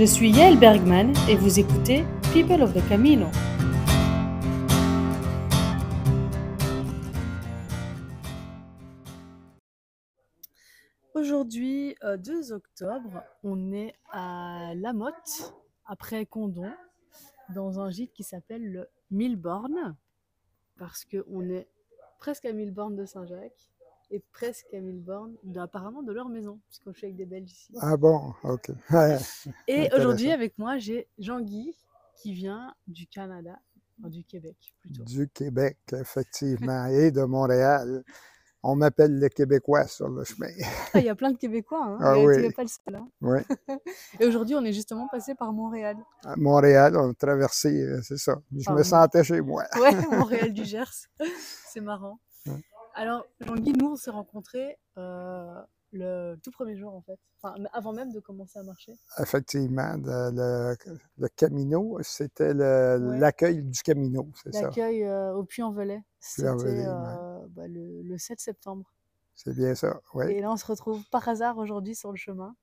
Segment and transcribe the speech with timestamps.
[0.00, 3.26] Je suis Yael Bergman et vous écoutez People of the Camino.
[11.12, 15.52] Aujourd'hui, euh, 2 octobre, on est à La Motte,
[15.84, 16.72] après Condon,
[17.54, 19.98] dans un gîte qui s'appelle le Milborn,
[20.78, 21.68] parce qu'on est
[22.18, 23.69] presque à 1000 bornes de Saint-Jacques
[24.10, 27.50] et presque à 1000 bornes de- apparemment de leur maison, puisqu'on suis avec des Belges
[27.50, 27.72] ici.
[27.80, 28.70] Ah bon, OK.
[29.68, 31.74] Et aujourd'hui, avec moi, j'ai Jean-Guy
[32.16, 33.58] qui vient du Canada,
[33.98, 35.04] du Québec plutôt.
[35.04, 38.02] Du Québec, effectivement, et de Montréal.
[38.62, 40.48] On m'appelle le Québécois sur le chemin.
[40.92, 41.98] Ah, Il y a plein de Québécois, hein.
[42.02, 42.34] Ah oui.
[42.36, 42.94] tu n'es pas le seul.
[42.94, 43.08] hein.
[43.22, 43.38] Oui.
[44.20, 45.96] Et aujourd'hui, on est justement passé par Montréal.
[46.24, 48.38] À Montréal, on a traversé, euh, c'est ça.
[48.54, 48.84] Je me oui.
[48.84, 49.64] sentais chez moi.
[49.80, 51.06] Ouais, Montréal du Gers.
[51.72, 52.18] C'est marrant.
[53.00, 57.18] Alors, Jean-Guy, nous, on s'est rencontrés euh, le tout premier jour, en fait.
[57.42, 58.92] Enfin, avant même de commencer à marcher.
[59.18, 60.76] Effectivement, le,
[61.16, 63.18] le Camino, c'était Ouais.
[63.18, 64.62] l'accueil du Camino, c'est ça?
[64.64, 66.02] L'accueil euh, au Puy-en-Velay.
[66.20, 66.84] C'était ouais.
[66.86, 68.92] euh, bah, le, le 7 septembre.
[69.34, 70.26] C'est bien ça, oui.
[70.32, 72.54] Et là, on se retrouve par hasard aujourd'hui sur le chemin.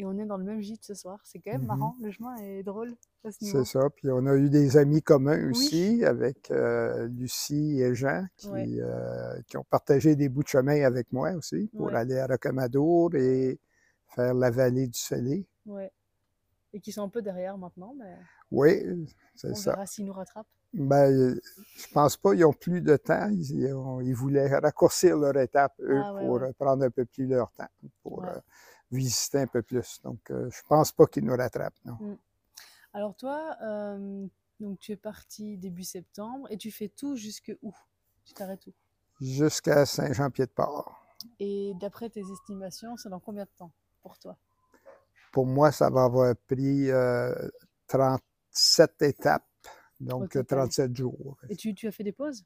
[0.00, 1.20] Et on est dans le même gîte ce soir.
[1.24, 1.66] C'est quand même Mhm.
[1.66, 1.94] marrant.
[2.00, 3.90] Le chemin est drôle ce C'est ça.
[3.94, 5.50] Puis on a eu des amis communs Oui.
[5.50, 8.66] aussi avec euh, Lucie et Jean qui, Ouais.
[8.80, 11.94] euh, qui ont partagé des bouts de chemin avec moi aussi pour Ouais.
[11.96, 13.60] aller à Rocamadour et
[14.06, 15.46] faire la vallée du Salé.
[15.66, 15.92] Ouais.
[16.72, 18.16] Et qui sont un peu derrière maintenant, mais
[18.50, 19.72] Oui, c'est on ça.
[19.72, 20.46] verra s'ils nous rattrapent.
[20.72, 21.40] Ben, euh,
[21.76, 23.28] je pense pas, ils ont plus de temps.
[23.28, 26.52] Ils, ils ont- ils voulaient raccourcir leur étape, eux, Ah ouais, pour ouais.
[26.54, 27.68] prendre un peu plus leur temps,
[28.02, 28.28] pour Ouais.
[28.28, 28.40] euh,
[28.90, 30.00] visiter un peu plus.
[30.02, 32.18] Donc, euh, je pense pas qu'ils nous rattrapent, non.
[32.92, 34.26] Alors toi, euh,
[34.58, 37.72] donc tu es parti début septembre et tu fais tout jusque où?
[38.24, 38.72] Tu t'arrêtes où?
[39.20, 41.06] Jusqu'à Saint-Jean-Pied-de-Port.
[41.38, 44.36] Et d'après tes estimations, c'est dans combien de temps pour toi?
[45.32, 47.32] Pour moi, ça va avoir pris euh,
[47.86, 49.46] 37 étapes,
[50.00, 50.68] donc total.
[50.68, 51.36] 37 jours.
[51.48, 52.44] Et tu, tu as fait des pauses?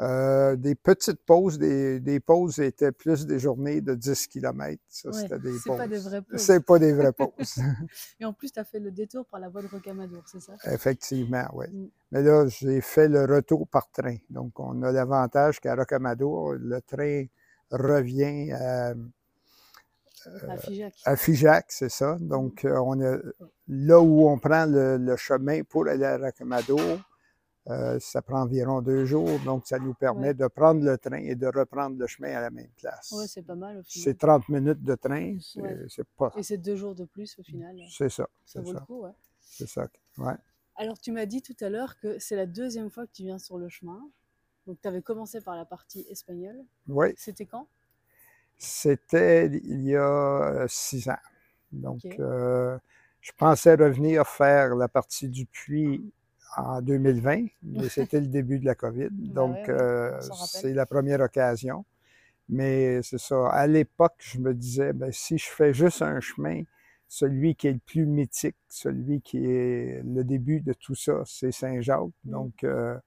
[0.00, 4.82] Euh, des petites pauses, des, des pauses étaient plus des journées de 10 km.
[4.88, 5.76] Ça, Ouais, c'était des pauses.
[5.76, 6.40] pas des vraies pauses.
[6.40, 7.54] C'est pas des vraies pauses.
[8.20, 10.54] Et en plus, tu as fait le détour par la voie de Rocamadour, c'est ça?
[10.64, 11.66] Effectivement, oui.
[11.72, 11.86] Mm.
[12.10, 14.16] Mais là, j'ai fait le retour par train.
[14.30, 17.26] Donc, on a l'avantage qu'à Rocamadour, le train
[17.70, 18.94] revient à,
[20.48, 20.94] À Figeac.
[21.04, 22.16] à Figeac, c'est ça.
[22.20, 23.18] Donc, euh, on a,
[23.68, 26.80] là où on prend le, le chemin pour aller à Rocamadour,
[27.68, 29.38] euh, ça prend environ deux jours.
[29.44, 30.34] Donc, ça nous permet Ouais.
[30.34, 33.12] de prendre le train et de reprendre le chemin à la même place.
[33.12, 34.04] Ouais, c'est pas mal au final.
[34.04, 35.38] c'est 30 minutes de train.
[35.40, 35.86] C'est Ouais.
[36.16, 36.32] pas.
[36.36, 37.76] Et c'est deux jours de plus au final.
[37.90, 38.24] C'est ça.
[38.24, 38.84] Ça C'est vaut le ça.
[38.84, 39.12] coup, ouais.
[39.40, 39.88] C'est ça.
[40.18, 40.34] Ouais.
[40.76, 43.38] Alors, tu m'as dit tout à l'heure que c'est la deuxième fois que tu viens
[43.38, 44.00] sur le chemin.
[44.66, 46.64] Donc, tu avais commencé par la partie espagnole.
[46.88, 47.08] Oui.
[47.16, 47.68] C'était quand?
[48.58, 51.18] C'était il y a euh, six ans.
[51.72, 52.78] Donc, euh,
[53.20, 56.12] je pensais revenir faire la partie du puits
[56.56, 59.08] en 2020, mais c'était le début de la COVID.
[59.10, 61.84] Donc, ouais, ouais, euh, c'est la première occasion.
[62.48, 63.48] Mais c'est ça.
[63.48, 66.62] À l'époque, je me disais, ben, si je fais juste un chemin,
[67.08, 71.52] celui qui est le plus mythique, celui qui est le début de tout ça, c'est
[71.52, 72.00] Saint-Jacques.
[72.24, 72.30] Mm.
[72.30, 72.98] Donc, euh,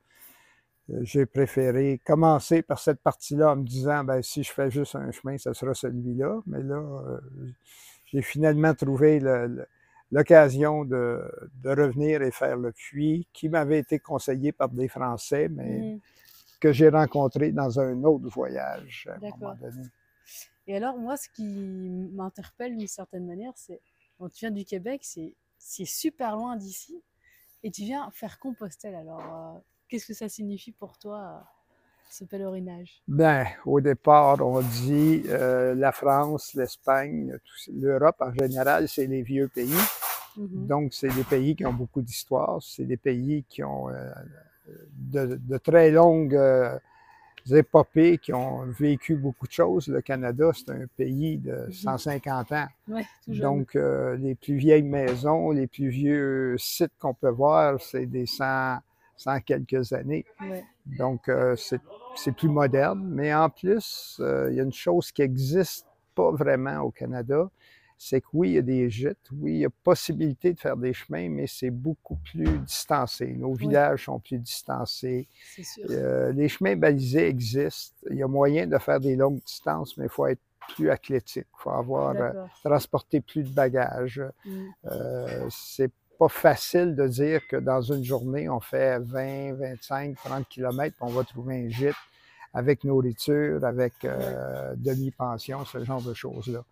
[0.89, 4.95] euh, j'ai préféré commencer par cette partie-là en me disant, ben, si je fais juste
[4.95, 6.41] un chemin, ce sera celui-là.
[6.47, 7.19] Mais là, euh,
[8.05, 9.67] j'ai finalement trouvé le- le-
[10.11, 11.21] l'occasion de,
[11.63, 15.99] de revenir et faire le puits qui m'avait été conseillé par des Français, mais Mhm.
[16.59, 19.83] que j'ai rencontré dans un autre voyage à un moment donné.
[20.65, 23.79] Et alors, moi, ce qui m'interpelle d'une certaine manière, c'est
[24.17, 27.01] quand tu viens du Québec, c'est c'est super loin d'ici,
[27.63, 28.95] et tu viens faire Compostelle.
[28.95, 29.19] Alors,
[29.55, 31.43] euh, qu'est-ce que ça signifie pour toi, euh,
[32.09, 33.01] ce pèlerinage?
[33.07, 37.37] Ben, au départ, on dit euh, la France, l'Espagne,
[37.73, 39.73] l'Europe en général, c'est les vieux pays.
[40.37, 40.67] Mhm.
[40.67, 42.59] Donc, c'est des pays qui ont beaucoup d'histoire.
[42.61, 44.09] C'est des pays qui ont euh,
[44.91, 46.77] de, de très longues euh,
[47.49, 49.87] épopées, qui ont vécu beaucoup de choses.
[49.87, 51.71] Le Canada, c'est un pays de Mhm.
[51.71, 52.67] 150 ans.
[52.89, 53.41] Ouais, tout jeune.
[53.59, 53.73] Donc,
[54.19, 58.77] les plus vieilles maisons, les plus vieux sites qu'on peut voir, c'est des 100,
[59.17, 60.25] 100 quelques années.
[60.41, 60.63] Ouais.
[60.85, 61.55] Donc, euh,
[62.15, 63.03] c'est plus moderne.
[63.09, 65.85] Mais en plus, euh, il y a une chose qui n'existe
[66.15, 67.49] pas vraiment au Canada,
[67.99, 70.77] c'est que oui, il y a des gîtes, oui, il y a possibilité de faire
[70.77, 73.33] des chemins, mais c'est beaucoup plus distancé.
[73.33, 73.57] Nos Oui.
[73.67, 75.27] villages sont plus distancés.
[75.63, 75.85] Sûr.
[75.89, 77.95] Euh, les chemins balisés existent.
[78.11, 80.41] Il y a moyen de faire des longues distances, mais il faut être
[80.75, 81.47] plus athlétique.
[81.59, 82.15] Il faut avoir
[82.63, 84.21] transporté plus de bagages.
[84.85, 90.47] Euh, c'est pas facile de dire que dans une journée, on fait 20, 25, 30
[90.49, 91.95] km, on va trouver un gîte
[92.53, 96.63] avec nourriture, avec euh, demi-pension, ce genre de choses-là.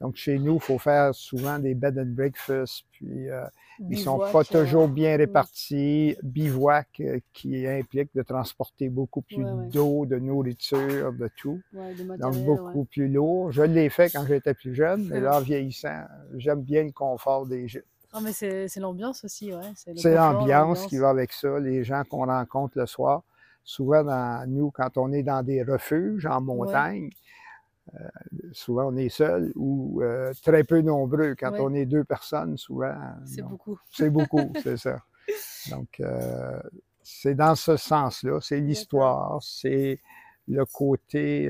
[0.00, 3.44] Donc, chez nous, il faut faire souvent des bed and breakfast, puis euh,
[3.88, 6.16] ils sont pas toujours bien répartis.
[6.22, 11.60] Bivouac, euh, qui implique de transporter beaucoup plus d'eau, de nourriture, de tout.
[11.72, 13.52] Donc, beaucoup plus lourd.
[13.52, 16.04] Je l'ai fait quand j'étais plus jeune, mais là, en vieillissant,
[16.36, 17.84] j'aime bien le confort des gîtes.
[18.12, 19.72] Non, mais c'est l'ambiance aussi, ouais.
[19.74, 23.22] C'est l'ambiance qui va avec ça, les gens qu'on rencontre le soir.
[23.62, 27.10] Souvent, dans, nous, quand on est dans des refuges en montagne,
[27.94, 28.08] euh,
[28.52, 31.34] souvent on est seul ou euh, très peu nombreux.
[31.38, 32.94] Quand on est deux personnes, souvent.
[33.24, 33.78] C'est beaucoup.
[33.90, 35.02] C'est beaucoup, c'est ça.
[35.70, 36.60] Donc, euh,
[37.02, 38.40] c'est dans ce sens-là.
[38.40, 40.00] C'est l'histoire, c'est
[40.48, 41.48] le côté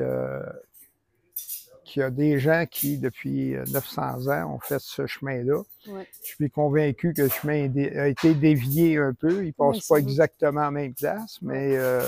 [1.90, 5.62] qu'il y a des gens qui, depuis 900 euh, ans, ont fait ce chemin-là.
[5.84, 5.90] Je
[6.22, 9.42] suis convaincu que le chemin a été dévié un peu.
[9.42, 12.02] Il ne passe pas exactement la même place, mais euh,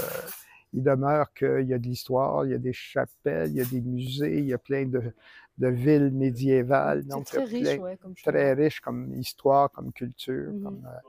[0.72, 3.64] il demeure qu'il y a de l'histoire, il y a des chapelles, il y a
[3.64, 5.12] des musées, il y a plein de,
[5.58, 7.04] villes médiévales.
[7.04, 10.52] Donc, très riche, comme Très riche comme histoire, comme culture.
[10.62, 11.08] Comme, euh,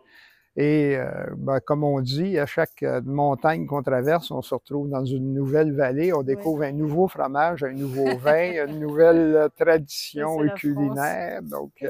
[0.56, 4.88] et euh, ben, comme on dit, à chaque euh, montagne qu'on traverse, on se retrouve
[4.88, 9.50] dans une nouvelle vallée, on découvre un nouveau fromage, un nouveau vin, une nouvelle euh,
[9.50, 11.42] tradition culinaire.
[11.42, 11.84] Donc,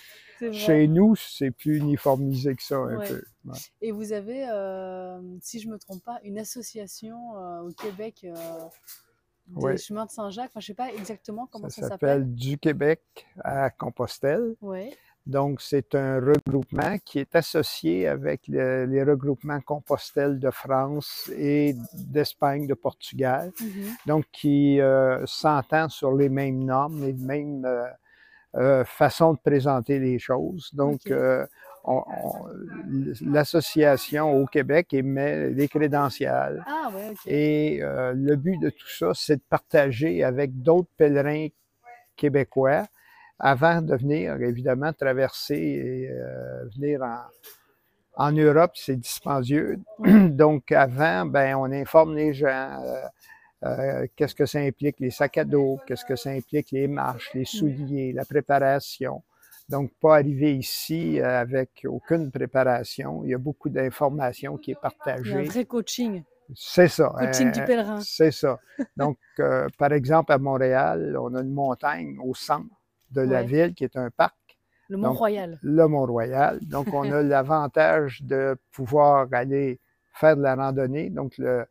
[0.52, 3.22] chez nous, c'est plus uniformisé que ça un peu.
[3.80, 4.44] Et vous avez,
[5.40, 7.32] si je ne me trompe pas, une association
[7.62, 8.26] au Québec
[9.46, 10.50] des chemins de Saint-Jacques.
[10.50, 12.34] Enfin, je ne sais pas exactement comment ça, ça s'appelle.
[12.34, 13.00] Du Québec
[13.42, 14.56] à Compostelle.
[14.60, 14.90] Oui.
[15.30, 22.66] Donc, c'est un regroupement qui est associé avec les regroupements Compostelle de France et d'Espagne,
[22.66, 23.52] de Portugal.
[23.60, 24.06] Mm-hmm.
[24.06, 27.86] Donc, qui euh, s'entend sur les mêmes normes, les mêmes euh,
[28.56, 30.70] euh, façons de présenter les choses.
[30.74, 31.02] Donc,
[33.22, 36.64] l'association au Québec émet les crédentials.
[36.66, 41.46] Ah, ouais, Et le but de tout ça, c'est de partager avec d'autres pèlerins
[42.16, 42.86] québécois
[43.40, 49.80] avant de venir, évidemment, traverser et euh, venir en, en Europe, c'est dispendieux.
[50.04, 52.82] Donc, avant, ben, on informe les gens.
[52.84, 53.00] Euh,
[53.64, 57.30] euh, qu'est-ce que ça implique, les sacs à dos, qu'est-ce que ça implique, les marches,
[57.34, 59.22] les souliers, la préparation.
[59.68, 63.22] Donc, pas arriver ici avec aucune préparation.
[63.24, 65.30] Il y a beaucoup d'informations qui est partagée.
[65.30, 66.22] Il y a un vrai coaching.
[66.54, 67.14] C'est ça.
[67.16, 68.00] Coaching du pèlerin.
[68.00, 68.58] C'est ça.
[68.96, 69.18] Donc,
[69.78, 72.79] par exemple, à Montréal, on a une montagne au centre
[73.10, 74.34] de la ville, qui est un parc.
[74.88, 75.58] Le Mont-Royal.
[75.62, 76.58] Le Mont-Royal.
[76.62, 79.78] Donc, on a l'avantage de pouvoir aller
[80.14, 81.10] faire de la randonnée.
[81.10, 81.64] Donc, le,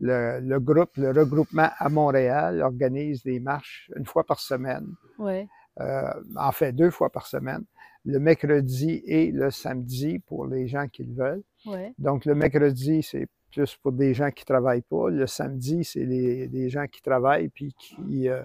[0.00, 4.86] le, groupe, le regroupement à Montréal organise des marches une fois par semaine.
[5.18, 5.46] Ouais.
[5.80, 7.64] Euh, en fait, deux fois par semaine.
[8.04, 11.42] Le mercredi et le samedi pour les gens qui le veulent.
[11.66, 11.94] Ouais.
[11.98, 15.10] Donc, le mercredi, c'est plus pour des gens qui ne travaillent pas.
[15.10, 18.42] Le samedi, c'est des gens qui travaillent puis qui euh,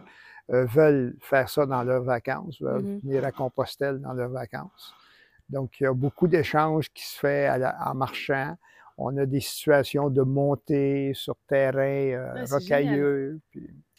[0.51, 3.01] euh, veulent faire ça dans leurs vacances, veulent mm-hmm.
[3.01, 4.93] venir à Compostelle dans leurs vacances.
[5.49, 8.55] Donc, il y a beaucoup d'échanges qui se font en marchant.
[8.97, 13.39] On a des situations de montée sur terrain euh, rocailleux.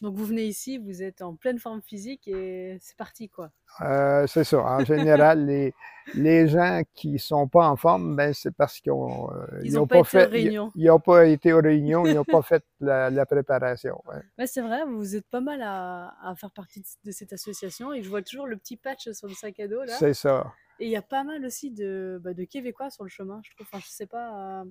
[0.01, 3.51] Donc, vous venez ici, vous êtes en pleine forme physique et c'est parti, quoi.
[3.81, 4.59] Euh, c'est ça.
[4.63, 5.73] En général, les,
[6.15, 10.03] les gens qui ne sont pas en forme, ben, c'est parce qu'ils n'ont euh, pas,
[10.03, 10.29] fait.
[10.75, 14.01] Ils n'ont pas été aux réunions, ils n'ont pas fait la, préparation.
[14.37, 14.47] Ouais.
[14.47, 18.09] c'est vrai, vous êtes pas mal à, à, faire partie de cette association et je
[18.09, 19.83] vois toujours le petit patch sur le sac à dos.
[19.83, 19.93] là.
[19.99, 20.51] C'est ça.
[20.79, 23.51] Et il y a pas mal aussi de, bah, de Québécois sur le chemin, je
[23.51, 23.67] trouve.
[23.71, 24.63] Enfin, je sais pas.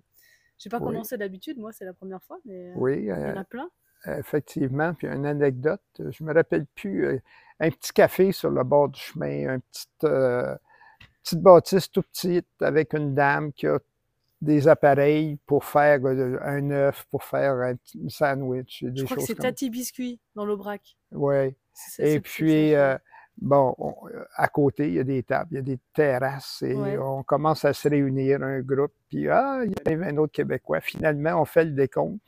[0.58, 3.12] Je sais pas comment c'est d'habitude, moi c'est la première fois, mais oui, il y
[3.12, 3.70] en a plein.
[4.06, 7.20] Effectivement, puis une anecdote, je me rappelle plus,
[7.60, 10.06] un petit café sur le bord du chemin, une petite,
[11.22, 13.78] petite bâtisse tout petite avec une dame qui a
[14.40, 17.74] des appareils pour faire un œuf, pour faire un
[18.08, 18.84] sandwich.
[18.84, 20.96] Des je crois que c'est Tati Biscuit dans l'Aubrac.
[21.12, 21.54] Oui.
[21.98, 22.74] Et puis,
[23.40, 23.74] Bon,
[24.36, 27.64] à côté, il y a des tables, il y a des terrasses et on commence
[27.64, 30.80] à se réunir, un groupe, puis ah, il y avait un autre Québécois.
[30.80, 32.20] Finalement, on fait le décompte.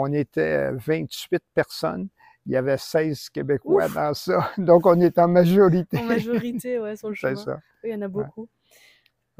[0.00, 2.08] On était 28 personnes.
[2.46, 4.52] Il y avait 16 Québécois dans ça.
[4.58, 5.98] Donc, on est en majorité.
[5.98, 7.34] En majorité, oui, sur le chemin.
[7.34, 7.60] C'est ça.
[7.82, 8.48] il y en a beaucoup.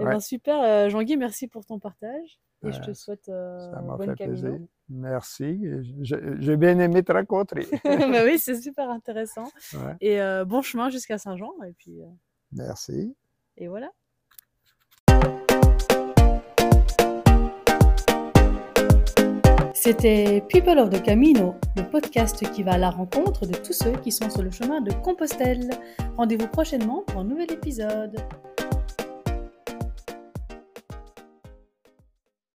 [0.00, 0.61] Eh bien, super.
[0.61, 2.41] Euh, Jean-Guy, merci pour ton partage.
[2.67, 4.59] Et je te souhaite euh, ça bonne fait plaisir.
[4.88, 5.61] Merci.
[6.00, 7.67] J'ai bien aimé te rencontrer.
[7.85, 9.45] bah oui, c'est super intéressant.
[10.00, 11.53] Et euh, bon chemin jusqu'à Saint-Jean.
[11.69, 12.03] Et puis.
[12.03, 12.07] Euh,
[12.50, 13.15] merci.
[13.57, 13.93] Et voilà.
[19.88, 23.92] C'était People of the Camino, le podcast qui va à la rencontre de tous ceux
[23.92, 25.71] qui sont sur le chemin de Compostelle.
[26.18, 28.18] Rendez-vous prochainement pour un nouvel épisode.